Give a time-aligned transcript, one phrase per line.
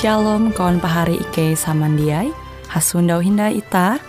[0.00, 2.32] Shalom kawan pahari Ike samandiai.
[2.72, 4.00] Hasundau Hinda Ita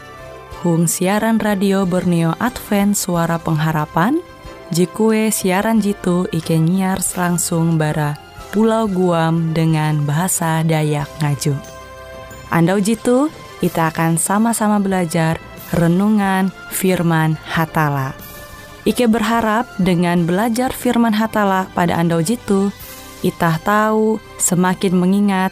[0.63, 4.23] Hung siaran radio Borneo Advent Suara Pengharapan.
[4.71, 8.15] Jikue siaran jitu Ike nyiar langsung bara
[8.55, 11.59] Pulau Guam dengan bahasa Dayak Ngaju
[12.55, 13.27] Andau jitu
[13.59, 15.43] kita akan sama-sama belajar
[15.75, 18.15] renungan firman Hatala.
[18.87, 22.71] Ike berharap dengan belajar firman Hatala pada Andau jitu,
[23.27, 25.51] Itah tahu semakin mengingat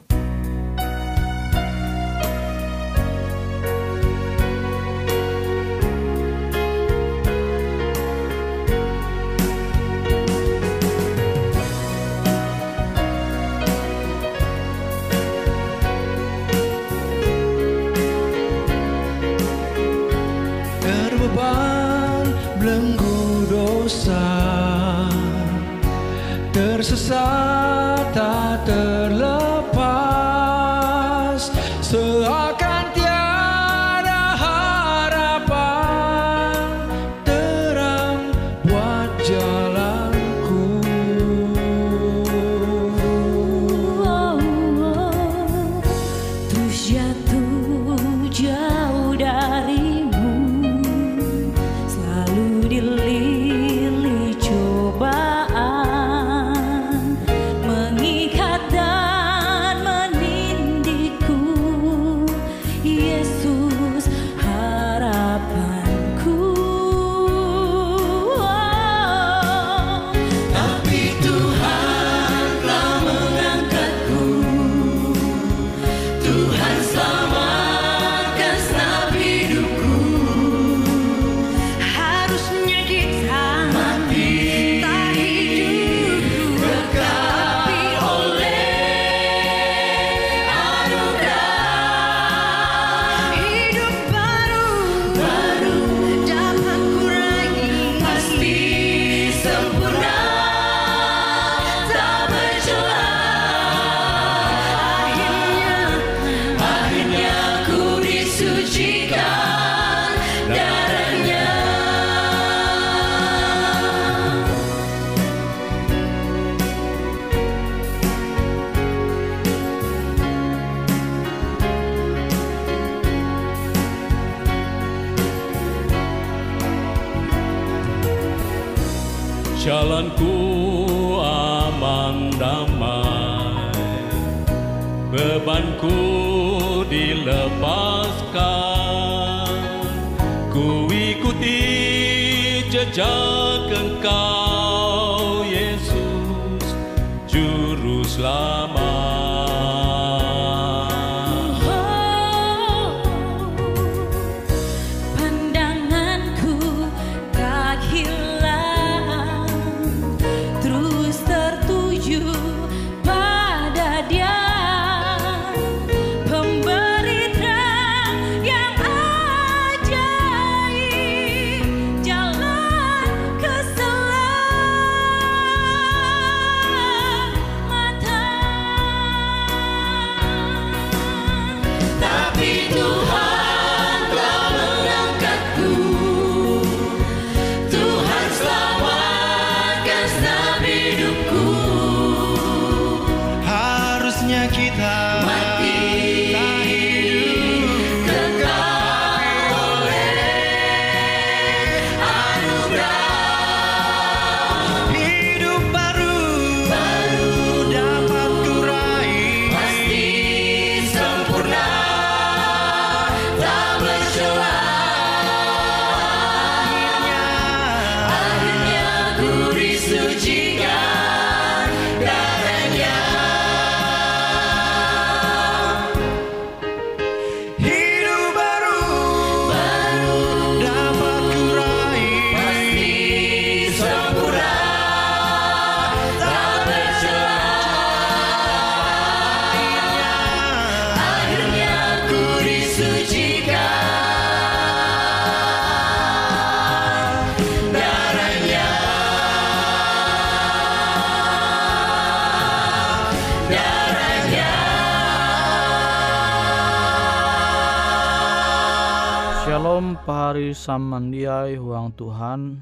[260.61, 262.61] Samandiai huang Tuhan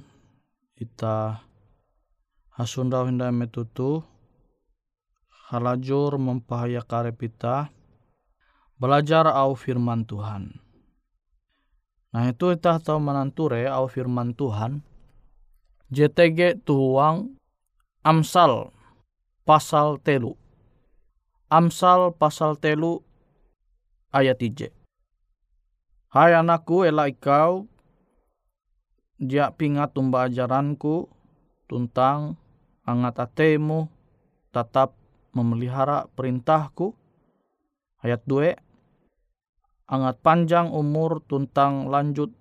[0.80, 1.44] ita
[2.56, 4.08] hasundau hinda metutu
[5.52, 7.68] halajur mempahaya karep ita
[8.80, 10.64] belajar au firman Tuhan.
[12.16, 14.80] Nah itu ita tahu menanture au firman Tuhan.
[15.92, 17.36] JTG tuhuang
[18.00, 18.72] Amsal
[19.44, 20.40] pasal telu.
[21.52, 23.04] Amsal pasal telu
[24.16, 24.72] ayat 3.
[26.16, 27.68] Hai anakku, ela ikau
[29.20, 31.12] dia pingat tumba ajaranku
[31.68, 32.40] tentang
[32.88, 33.92] angat atemu
[34.56, 34.96] tetap
[35.36, 36.96] memelihara perintahku.
[38.00, 38.56] Ayat 2.
[39.92, 42.32] Angat panjang umur tentang lanjut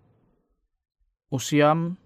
[1.34, 1.98] usiam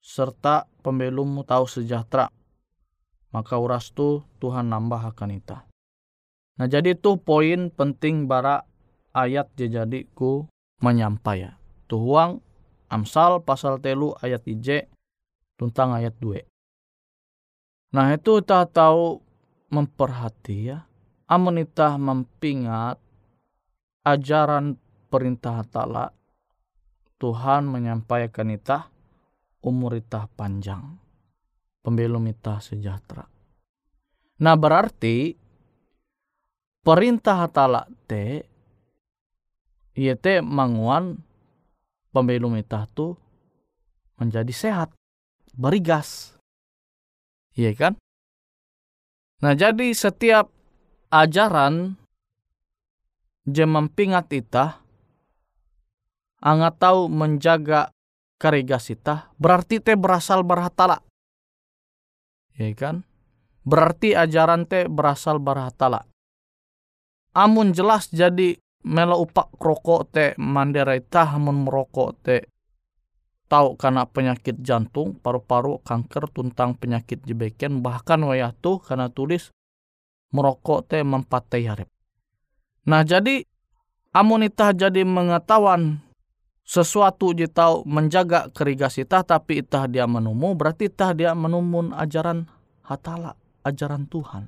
[0.00, 2.32] serta pembelummu tahu sejahtera.
[3.30, 5.68] Maka uras tu Tuhan nambah akan ita.
[6.58, 8.64] Nah jadi tu poin penting bara
[9.14, 10.48] ayat jadi ku
[10.82, 11.60] menyampaikan.
[11.86, 12.42] Tuhuang
[12.90, 14.90] Amsal pasal telu ayat IJ
[15.54, 16.42] tentang ayat 2.
[17.94, 19.22] Nah itu kita tahu
[19.70, 20.90] memperhati ya.
[21.30, 22.98] Amun kita mempingat
[24.02, 24.74] ajaran
[25.06, 26.10] perintah ta'ala
[27.20, 28.88] Tuhan menyampaikan kita
[29.60, 30.96] umur kita panjang.
[31.84, 33.28] Pembelum kita sejahtera.
[34.40, 35.36] Nah berarti
[36.80, 38.48] perintah ta'ala te
[39.94, 40.40] ia te
[42.10, 43.14] pembelum itah tu
[44.20, 44.92] menjadi sehat,
[45.56, 46.36] berigas.
[47.56, 47.92] Iya kan?
[49.40, 50.52] Nah jadi setiap
[51.08, 51.96] ajaran
[53.48, 54.78] je mempingat itah
[56.44, 57.90] angat tahu menjaga
[58.36, 61.00] karigas itah berarti te berasal berhatala.
[62.60, 62.96] Iya kan?
[63.64, 66.04] Berarti ajaran te berasal berhatala.
[67.32, 72.36] Amun jelas jadi melo upak rokok te mandera itah mun merokok te
[73.50, 79.50] tahu karena penyakit jantung, paru-paru, kanker, tuntang penyakit jebeken, bahkan wayah tuh karena tulis
[80.30, 81.90] merokok te mempatai harap.
[82.86, 83.42] Nah jadi
[84.14, 85.98] amun itah jadi mengetahuan
[86.62, 92.46] sesuatu je tahu menjaga kerigas itah tapi itah dia menumu berarti itah dia menumun ajaran
[92.86, 93.34] hatala,
[93.66, 94.46] ajaran Tuhan.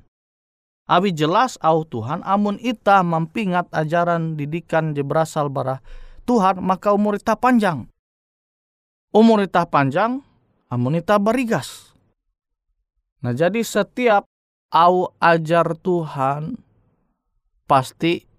[0.93, 5.81] Abi jelas au Tuhan, amun ita mempingat ajaran didikan je berasal bara
[6.29, 7.89] Tuhan, maka umur ita panjang.
[9.09, 10.21] Umur ita panjang,
[10.69, 11.97] amun ita berigas.
[13.25, 14.29] Nah jadi setiap
[14.69, 16.61] au ajar Tuhan
[17.65, 18.29] pasti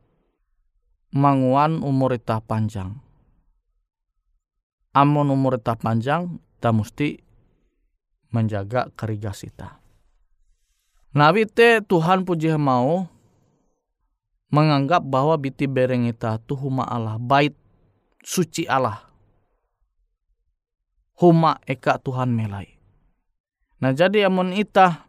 [1.10, 3.02] manguan umur ita panjang.
[4.94, 7.18] Amun umur ita panjang, kita mesti
[8.30, 9.83] menjaga kerigas ita.
[11.14, 13.06] Nabi te Tuhan puji mau
[14.50, 17.55] menganggap bahwa biti bereng ita tu huma Allah, bait
[18.26, 18.99] suci Allah.
[21.14, 22.66] Huma eka Tuhan melai.
[23.78, 25.06] Nah jadi amun ita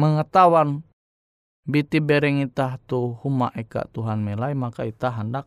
[0.00, 0.80] mengetahuan
[1.68, 5.44] biti bereng ita tu huma eka Tuhan melai maka ita hendak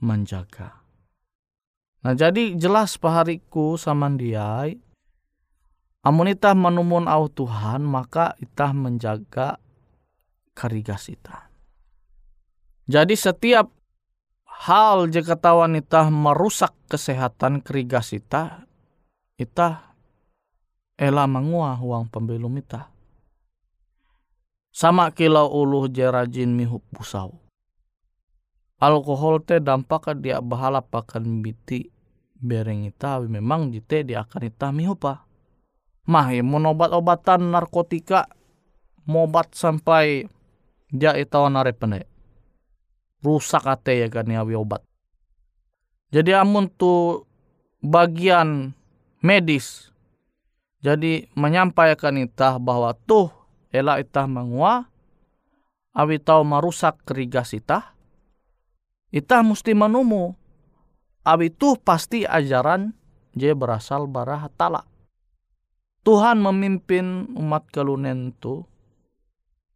[0.00, 0.80] menjaga.
[2.00, 4.85] Nah jadi jelas pahariku samandiai
[6.06, 9.58] Amun itah menumun au Tuhan, maka itah menjaga
[10.54, 11.50] karigas itah.
[12.86, 13.74] Jadi setiap
[14.46, 18.70] hal jika tawan itah merusak kesehatan kerigas itah,
[19.34, 19.98] itah
[20.94, 22.86] ela mangua uang pembelum itah.
[24.70, 27.34] Sama kilau uluh jerajin mihup busau.
[28.78, 31.90] Alkohol te dampak dia bahala pakan biti
[32.38, 35.25] bereng itah memang jite dia akan itah mihupa
[36.06, 38.30] mah ya mau obat-obatan narkotika
[39.06, 40.26] mobat sampai
[40.90, 42.06] dia itawan pene
[43.22, 44.86] rusak ate ya kan ya obat.
[46.14, 47.26] Jadi amun tu
[47.82, 48.70] bagian
[49.20, 49.90] medis
[50.82, 53.30] jadi menyampaikan itah bahwa tuh
[53.74, 54.86] ela itah mengua
[55.90, 57.94] awi tau merusak kerigas itah
[59.10, 60.34] itah mesti menumu
[61.26, 62.94] awi tuh pasti ajaran
[63.34, 64.86] je berasal barah talak
[66.06, 68.62] Tuhan memimpin umat kalunen tu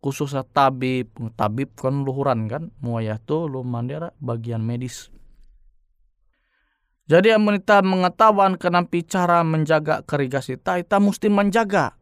[0.01, 5.13] khususnya tabib, tabib kan luhuran kan, muayah tu lu mandira bagian medis.
[7.11, 11.99] Jadi kita mengetahuan kenapa cara menjaga kerigas kita, kita mesti menjaga.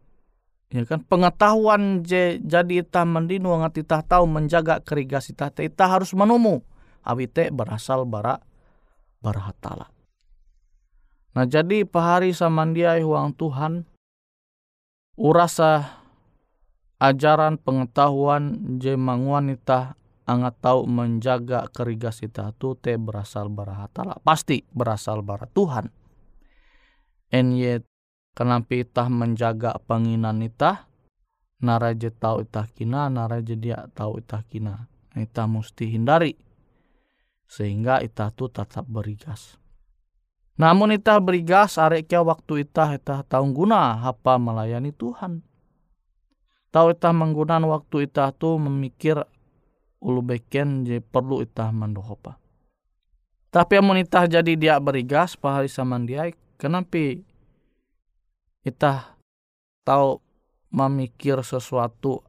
[0.69, 6.13] Ya kan pengetahuan je, jadi kita mendinu ngat kita tahu menjaga kerigas kita, kita harus
[6.13, 6.61] menumu.
[7.01, 8.37] Awite berasal bara
[9.25, 9.89] barahatala.
[11.33, 13.89] Nah jadi pahari samandiai huang Tuhan
[15.19, 15.99] urasa
[17.03, 19.99] ajaran pengetahuan je wanita
[20.31, 25.91] angat tahu menjaga kerigas ita tu te berasal bara hatala pasti berasal bara Tuhan.
[27.35, 27.83] En ye
[28.39, 30.87] kenapa itah menjaga penginan itah
[31.59, 34.87] naraje tahu itah kina naraje dia tahu itah kina.
[35.19, 36.39] Itah mesti hindari.
[37.49, 39.59] Sehingga itah tu tetap berigas
[40.59, 45.47] namun itah berigas arek kia waktu itah itah tahu guna apa melayani Tuhan.
[46.75, 49.23] Tahu itah menggunakan waktu itah tu memikir
[50.03, 52.43] ulu beken je perlu itah mandohopa.
[53.55, 56.27] Tapi amun itah jadi dia berigas pahari saman dia
[56.59, 57.23] kenapa
[58.67, 59.15] itah
[59.87, 60.19] tahu
[60.75, 62.27] memikir sesuatu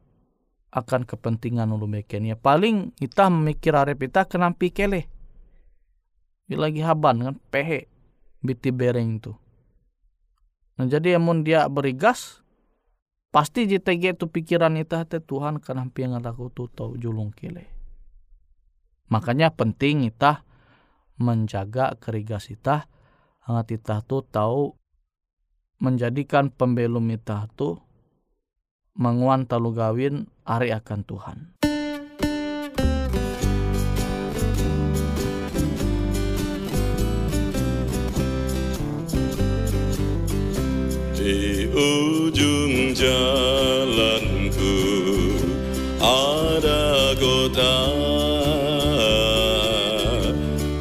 [0.70, 5.10] akan kepentingan ulu beken ya paling itah memikir arep itah kenapa kele
[6.46, 7.90] lagi haban kan pehe
[8.40, 9.32] biti bereng tu
[10.76, 12.40] nah jadi amun dia berigas
[13.30, 17.68] pasti JTG itu pikiran itah te Tuhan kenapa yang aku tu tahu julung kele
[19.12, 20.42] makanya penting itah
[21.20, 22.88] menjaga kerigas itah
[23.44, 24.74] hangat itah tu tahu
[25.80, 27.80] menjadikan pembelum itah tu
[29.00, 31.59] menguan talu gawin ari akan Tuhan.
[41.30, 44.82] Di ujung jalanku
[46.02, 47.86] ada kota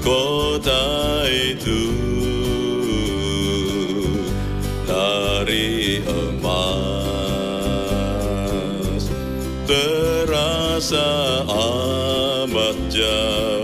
[0.02, 0.90] Kota
[1.30, 1.86] itu.
[4.90, 6.74] Dari emas
[9.70, 13.59] Terasa amat jauh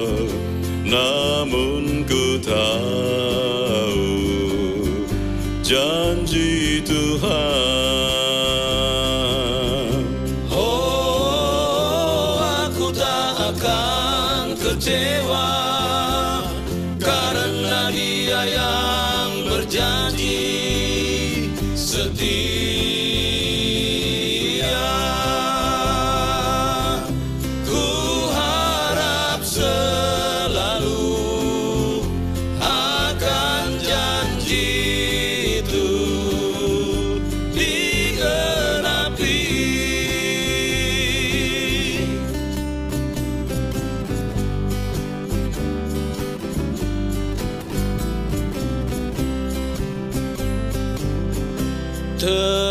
[52.26, 52.65] Terasa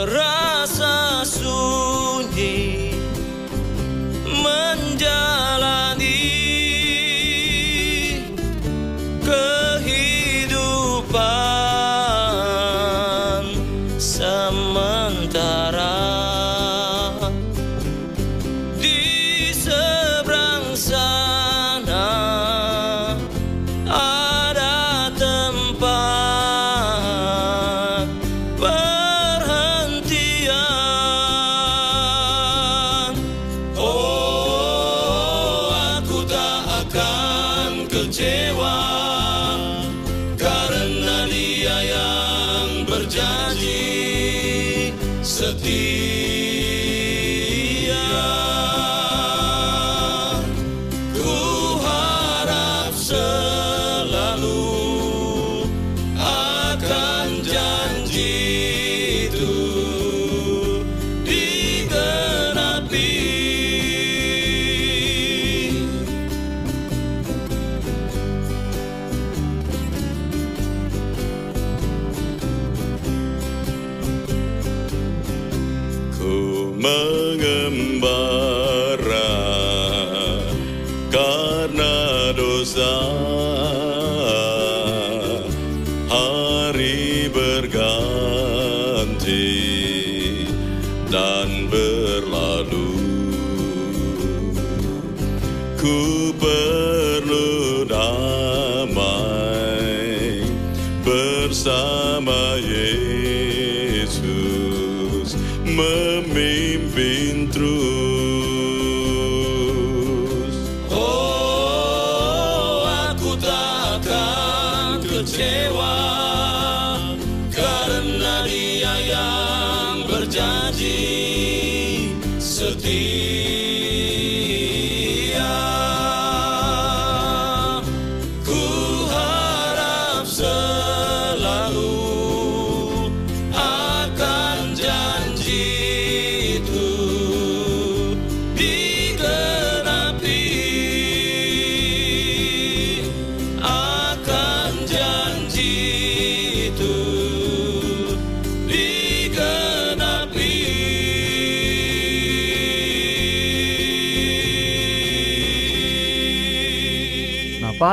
[105.35, 107.51] Yesus memimpin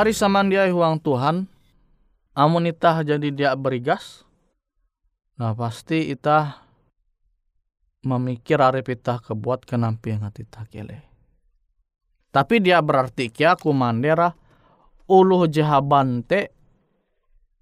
[0.02, 1.46] Pahari samandiai huang Tuhan,
[2.34, 4.26] amun itah jadi dia berigas,
[5.38, 6.58] nah pasti itah
[8.02, 10.42] memikir arep itah kebuat kenampi yang hati
[10.74, 11.06] kele.
[12.34, 14.34] Tapi dia berarti kia kumandera
[15.06, 16.50] uluh jehaban te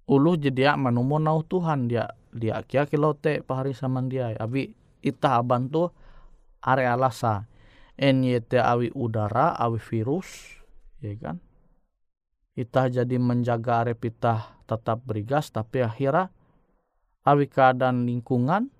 [0.09, 4.41] uluh jedia manumun nau Tuhan dia dia kia kilau te pahari samandiai.
[4.41, 4.73] Abi
[5.05, 5.93] itah aban tu
[6.65, 7.45] are alasa
[8.01, 10.57] NYT awi udara awi virus
[11.05, 11.37] ya kan
[12.55, 16.31] itah jadi menjaga arep itah tetap berigas tapi akhirnya
[17.23, 18.71] awi keadaan lingkungan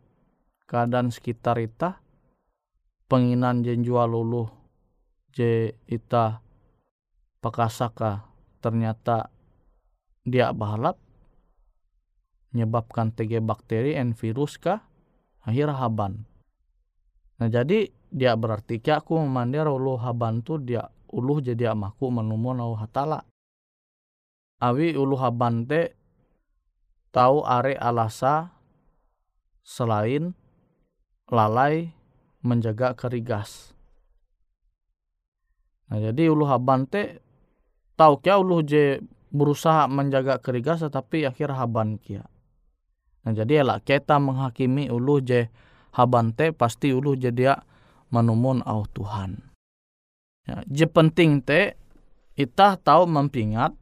[0.68, 2.00] keadaan sekitar itah
[3.12, 4.48] penginan jen jual luluh
[5.32, 6.44] je itah
[7.40, 8.28] pakasaka
[8.60, 9.32] ternyata
[10.28, 11.00] dia balap
[12.52, 14.84] menyebabkan TG bakteri and virus kah?
[15.42, 16.28] Akhirnya haban.
[17.42, 22.62] Nah jadi dia berarti kia aku memandir ulu haban tu dia uluh jadi amaku menumun
[22.62, 23.26] au hatala.
[24.62, 25.98] Awi ulu haban te
[27.10, 28.54] tahu are alasa
[29.66, 30.38] selain
[31.34, 31.90] lalai
[32.46, 33.74] menjaga kerigas.
[35.90, 37.26] Nah jadi ulu haban te
[37.98, 39.02] tahu kia ulu je
[39.34, 42.30] berusaha menjaga kerigas tetapi akhir haban kia.
[43.26, 45.50] Nah jadi elak kita menghakimi ulu je
[45.98, 47.58] habante pasti ulu jadi
[48.14, 49.42] manumun au Tuhan.
[50.46, 51.74] Ya, je penting te
[52.38, 53.81] itah tahu mempingat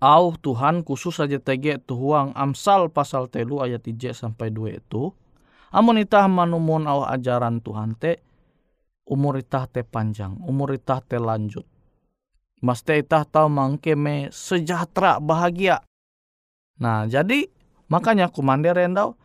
[0.00, 5.12] au Tuhan khusus saja tege tuhuang amsal pasal telu ayat 3 sampai 2 itu
[5.72, 8.20] amun itah manumun au ajaran Tuhan te
[9.08, 11.64] umur itah te panjang umur itah te lanjut
[12.64, 15.84] Maste itah tahu mangkeme sejahtera bahagia.
[16.80, 17.52] Nah jadi
[17.92, 19.20] makanya kumandir rendau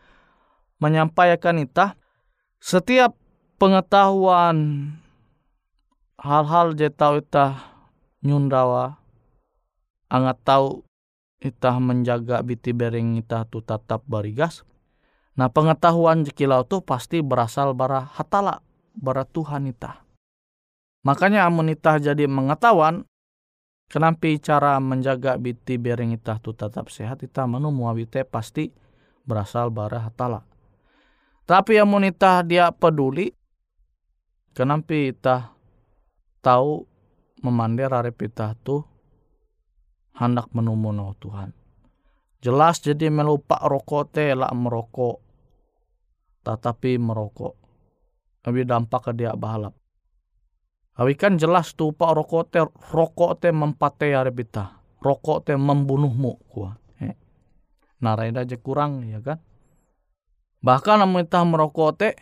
[0.76, 1.96] menyampaikan itah
[2.60, 3.16] setiap
[3.56, 4.92] pengetahuan
[6.20, 7.82] hal-hal je tahu itah
[8.22, 9.01] nyundawa
[10.12, 10.84] angat tahu
[11.40, 14.68] itah menjaga biti bering itah tu tetap barigas.
[15.32, 18.60] Nah pengetahuan jekilau tu pasti berasal bara hatala
[18.92, 20.04] bara Tuhan itah.
[21.08, 23.08] Makanya amun itah jadi mengetahuan
[23.88, 28.68] kenapa cara menjaga biti bering itah tu tetap sehat itah menu muawite pasti
[29.24, 30.44] berasal bara hatala.
[31.42, 33.34] Tapi yang monita dia peduli,
[34.54, 35.36] kenapa kita
[36.38, 36.86] tahu
[37.42, 38.86] memandir hari kita tu
[40.16, 41.52] hendak menumun Tuhan.
[42.42, 45.22] Jelas jadi melupa rokok teh lah merokok,
[46.42, 47.54] tetapi merokok.
[48.42, 49.78] Tapi dampak ke dia balap.
[50.98, 56.74] Tapi kan jelas tuh pak rokok teh rokok teh mempate kita, rokok teh membunuhmu kuah.
[56.98, 57.14] Eh.
[58.02, 59.38] Naraida aja kurang ya kan?
[60.66, 62.14] Bahkan kita merokok teh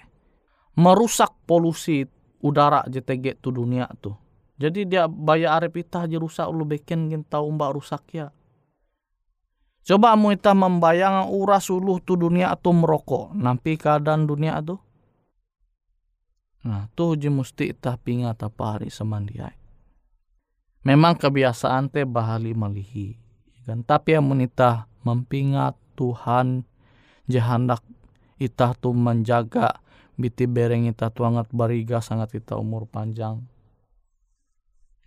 [0.76, 2.05] merusak polusi
[2.44, 4.19] udara JTG tu dunia tuh.
[4.61, 8.29] Jadi dia bayar arep itah aja rusak lu bikin gin tahu mbak rusak ya.
[9.81, 13.33] Coba kita membayang uras ulu tu dunia tu merokok.
[13.33, 14.77] Nampi keadaan dunia tuh.
[16.68, 19.57] Nah tuh je mesti itah pingat apa hari semandiai.
[20.85, 23.16] Memang kebiasaan teh bahali malihi.
[23.64, 23.81] Kan?
[23.81, 26.68] Tapi yang menitah mempingat Tuhan
[27.33, 27.81] jahandak
[28.37, 29.81] itah tu menjaga
[30.20, 33.40] biti bereng itah tu angat bariga sangat kita umur panjang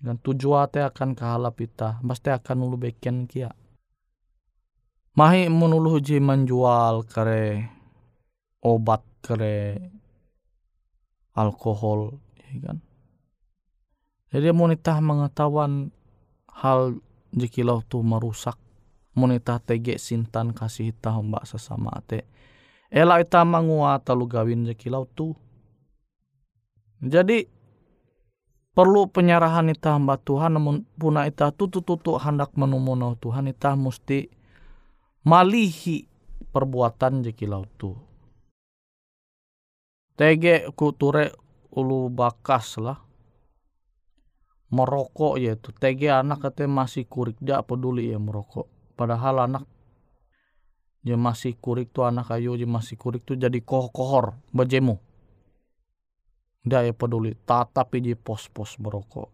[0.04, 3.48] dan tujuan te akan kahalap ita pasti akan ulu beken kia.
[5.16, 7.72] Mahi menuluh ji menjual kare
[8.60, 9.80] obat kare
[11.39, 12.78] alkohol ya kan?
[14.34, 15.94] Jadi monita mengetahuan
[16.52, 17.00] hal
[17.32, 18.60] jikilau tu merusak.
[19.13, 22.26] Monita tege sintan kasih ita mbak sesama te
[22.89, 25.38] Ela ita mangua talu gawin je kilau tu.
[26.98, 27.46] Jadi
[28.74, 34.28] perlu penyerahan ita hamba Tuhan namun puna ita tutu tutu hendak menumuno Tuhan ita mesti
[35.24, 36.10] malihi
[36.50, 37.94] perbuatan je kilau tu.
[40.14, 41.34] Tege kuture
[41.74, 43.02] ulu bakas lah.
[44.74, 45.70] Merokok ya tu.
[45.74, 48.70] Tege anak kata masih kurik dia peduli ya merokok.
[48.94, 49.66] Padahal anak
[51.06, 54.98] je masih kurik tu anak ayu je masih kurik tu jadi kohor bajemu
[56.63, 59.30] dia ya peduli tatapi di pos-pos merokok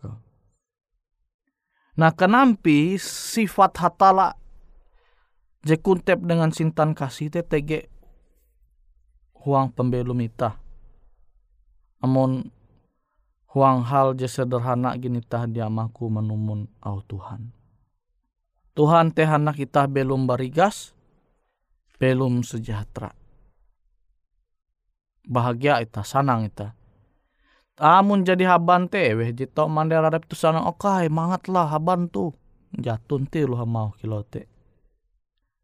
[1.96, 4.34] nah kenampi sifat hatala
[5.62, 7.90] je kuntep dengan sintan kasih te tege
[9.46, 10.58] huang pembelum ita
[12.02, 12.50] amun
[13.54, 17.52] huang hal je sederhana gini tah dia maku menumun au Tuhan
[18.74, 20.96] Tuhan teh anak kita belum barigas
[22.00, 23.12] belum sejahtera.
[25.28, 26.79] Bahagia ita, sanang ita.
[27.80, 32.36] Amun jadi haban teh, weh jito mandera rep tu sanang, okai, mangatlah haban tu.
[32.76, 34.46] jatun ti lu mau kilo te.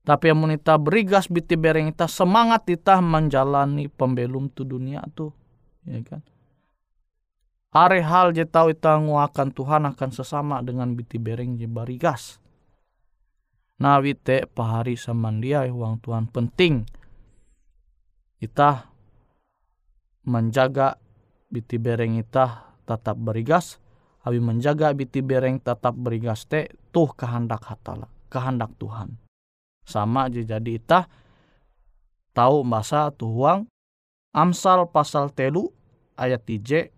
[0.06, 5.34] Tapi yang kita berigas biti bereng kita semangat kita menjalani pembelum tu dunia tu,
[5.86, 6.22] ya kan?
[7.76, 12.40] Are hal je tahu kita nguakan Tuhan akan sesama dengan biti bereng je barigas.
[13.82, 16.88] Nah wite pahari samandia uang Tuhan penting.
[18.40, 18.88] Kita
[20.24, 20.96] menjaga
[21.56, 23.80] biti bereng kita tetap berigas.
[24.28, 29.22] Abi menjaga biti bereng tetap berigas te tuh kehendak hatala, kehendak Tuhan
[29.86, 31.06] sama aja jadi itah
[32.34, 33.70] tahu masa tuang
[34.36, 35.72] Amsal pasal telu
[36.20, 36.92] ayat 3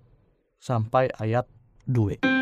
[0.57, 1.45] sampai ayat
[1.85, 2.36] 2.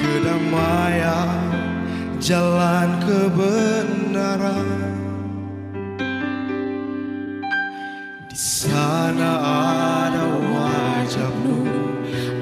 [0.00, 1.28] Kedamaian,
[2.20, 4.68] jalan kebenaran.
[8.26, 9.30] Di sana
[10.04, 11.60] ada wajahmu,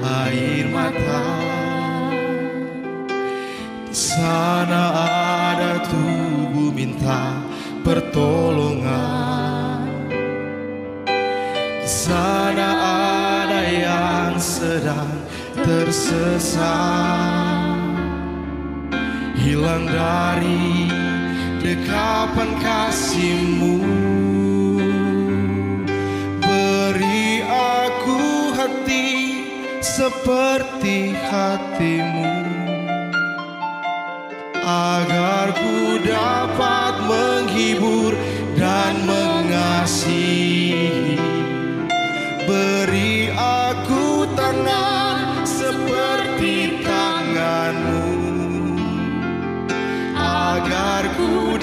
[0.03, 1.23] air mata.
[3.87, 7.39] Di sana ada tubuh minta
[7.85, 9.87] pertolongan.
[11.79, 12.74] Di sana
[14.75, 15.07] sedang
[15.63, 16.59] tersesat,
[19.39, 20.91] hilang dari
[21.63, 23.79] dekapan kasihmu.
[26.43, 29.07] Beri aku hati
[29.79, 32.35] seperti hatimu.
[34.59, 38.11] Agar ku dapat menghibur
[38.59, 40.14] dan mengasihi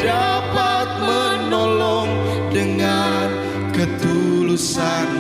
[0.03, 2.11] dapat menolong
[2.51, 3.31] dengan
[3.71, 5.12] ketulusan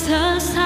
[0.00, 0.65] tersesat,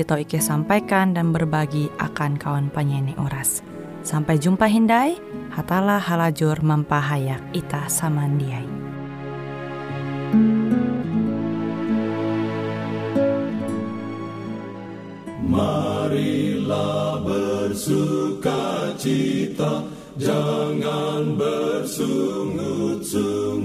[0.00, 3.60] tau Ike sampaikan dan berbagi akan kawan penyanyi Uras.
[4.00, 5.20] Sampai jumpa Hindai,
[5.52, 8.64] hatalah halajur mempahayak Ita samandiai.
[15.44, 23.61] Marilah bersuka cita Jangan bersungut-sungut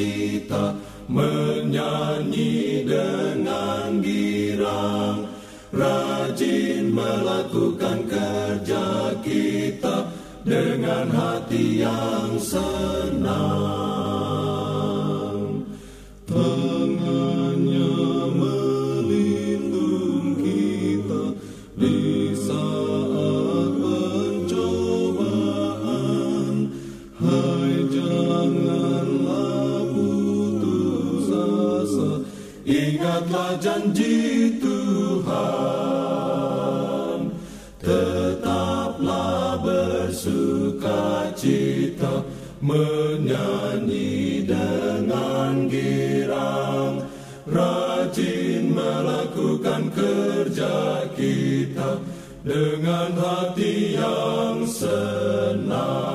[0.00, 0.10] bersuka
[0.40, 0.64] cita
[1.10, 5.26] Menyanyi dengan girang
[5.70, 10.10] Rajin melakukan kerja kita
[10.42, 13.79] dengan hati yang senang.
[32.70, 35.90] Ingatlah janji Tuhan.
[37.80, 42.28] Tetaplah bersuka cita
[42.60, 47.08] Menyanyi dengan girang
[47.48, 52.04] Rajin melakukan kerja kita
[52.44, 56.09] Dengan hati yang senang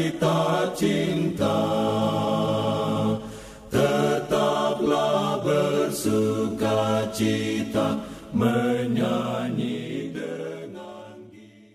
[0.00, 1.60] kita cinta
[3.68, 8.00] Tetaplah bersuka cita